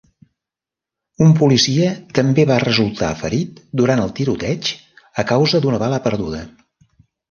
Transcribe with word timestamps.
Un 1.25 1.35
policia 1.41 1.91
també 2.21 2.47
va 2.53 2.59
resultar 2.65 3.11
ferit 3.23 3.63
durant 3.85 4.05
el 4.09 4.17
tiroteig 4.23 4.75
a 5.25 5.31
causa 5.37 5.65
d'una 5.67 5.87
bala 5.89 6.05
perduda. 6.11 6.47